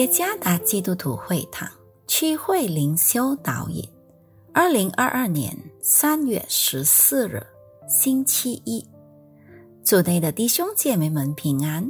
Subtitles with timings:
[0.00, 1.70] 耶加达基督徒会堂
[2.06, 3.86] 区会灵修导引，
[4.50, 7.46] 二零二二年三月十四日，
[7.86, 8.82] 星期一，
[9.84, 11.86] 主内的弟兄姐妹们平安。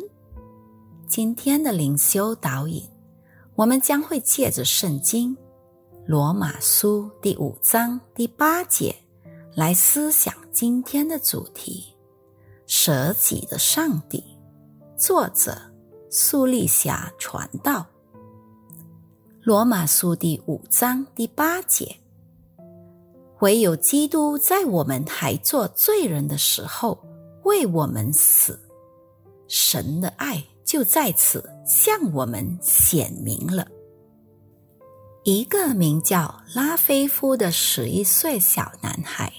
[1.07, 2.83] 今天的灵修导引，
[3.55, 5.37] 我们将会借着圣经
[6.05, 8.93] 罗马书第五章第八节
[9.55, 11.95] 来思想今天的主题：
[12.67, 14.21] 舍己的上帝。
[14.97, 15.57] 作者
[16.11, 17.87] 苏丽霞传道。
[19.43, 21.97] 罗马书第五章第八节：
[23.39, 27.03] 唯有基督在我们还做罪人的时候
[27.45, 28.61] 为我们死，
[29.49, 33.67] 神的爱就在此向我们显明了。
[35.25, 39.33] 一个名叫拉菲夫的十一岁小男孩，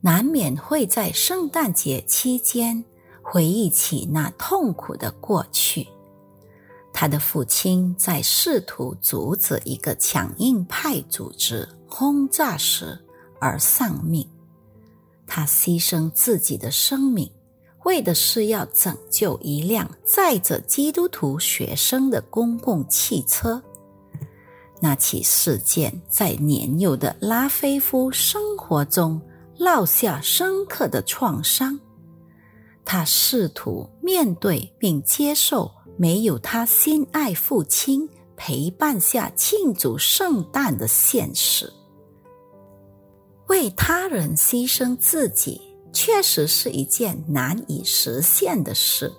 [0.00, 2.84] 难免会在圣诞节期间
[3.20, 5.88] 回忆起那痛苦的过去。
[6.96, 12.96] 他的父亲在试图阻止一个强硬派组织轰炸时
[13.40, 14.26] 而丧命，
[15.26, 17.28] 他牺牲自己的生命，
[17.82, 23.60] 为的是要拯救一辆载着基督徒学生的公共汽车。
[24.80, 29.20] 那起事件在年幼的拉菲夫生活中
[29.58, 31.78] 烙下深刻的创伤，
[32.84, 35.68] 他试图面对并接受。
[35.96, 41.72] 没有他心爱父亲陪伴下庆祝圣诞的现实，
[43.48, 45.60] 为他人牺牲自己
[45.92, 49.12] 确实是一件难以实现的事。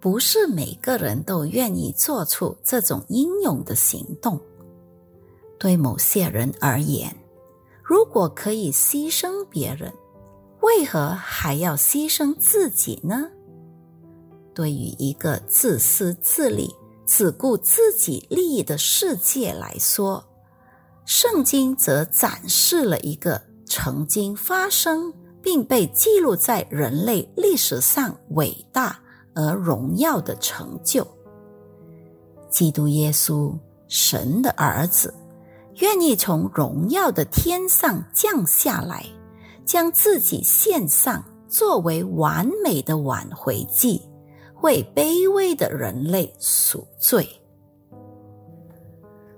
[0.00, 4.40] 不是每个人都愿意做出这种英勇的行动。
[5.58, 7.14] 对某些人而言，
[7.82, 9.92] 如果可以牺牲别人，
[10.60, 13.28] 为何还要牺牲自己呢？
[14.58, 16.74] 对于一个自私自利、
[17.06, 20.24] 只顾自己利益的世界来说，
[21.04, 28.98] 圣经则展示了一个曾经发生并被记录在人类历史上伟大
[29.32, 31.06] 而荣耀的成就。
[32.50, 35.14] 基督耶稣，神的儿子，
[35.76, 39.06] 愿意从荣耀的天上降下来，
[39.64, 44.02] 将自己献上，作为完美的挽回祭。
[44.62, 47.28] 为卑微的人类赎罪。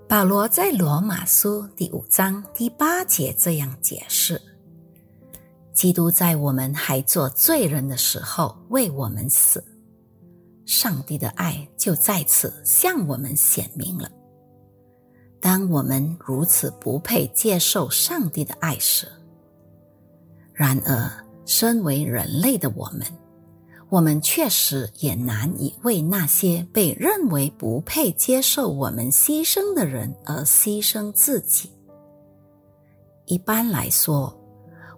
[0.07, 4.41] 保罗在罗马书第五章第八节这样解释：
[5.73, 9.63] 基督在我们还做罪人的时候为我们死，
[10.65, 14.11] 上帝的爱就在此向我们显明了。
[15.39, 19.07] 当我们如此不配接受上帝的爱时，
[20.51, 21.09] 然而
[21.45, 23.01] 身为人类的我们。
[23.91, 31.69] 我们确实也难以为那些被认为不配接受我们牺牲的人而牺牲自己。
[33.25, 34.33] 一般来说，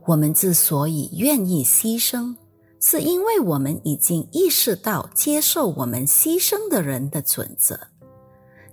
[0.05, 2.35] 我们之所以愿意牺牲，
[2.79, 7.79] 是因为我们已经意识到接受我们牺牲的人的准则，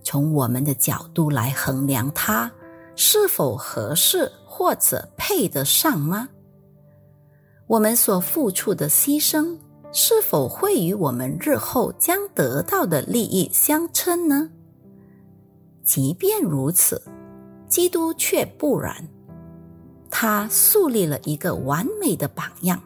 [0.05, 2.53] 从我们的角度来衡量他
[2.95, 6.29] 是否合适或者配得上吗？
[7.67, 9.57] 我们所付出的牺牲。
[9.93, 14.51] 是否会与我们日后将得到的利益相称呢？
[15.83, 17.03] 即便如此，
[17.69, 19.09] 基督却不然。
[20.09, 22.81] 他树立了一个完美的榜样，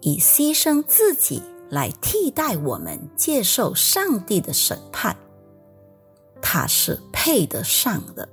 [0.00, 5.16] 以牺牲自己来替代我们接受上帝的审判。
[6.40, 8.28] 他是配得上的，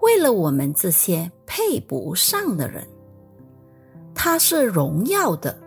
[0.00, 2.86] 为了我们这些配不上的人，
[4.14, 5.63] 他是荣耀的。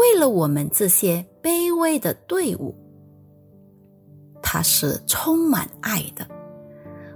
[0.00, 2.74] 为了我们这些卑微的队伍，
[4.42, 6.24] 他是充满爱的；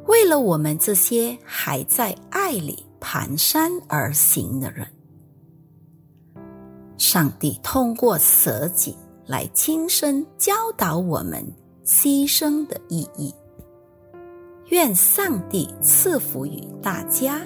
[0.06, 4.86] 为了我们这些还在爱里蹒跚而行的人，
[6.98, 8.94] 上帝通过舍己
[9.26, 11.42] 来亲身教导我们
[11.87, 13.34] 牺牲的意义。
[14.66, 17.40] 愿上帝赐福于大家。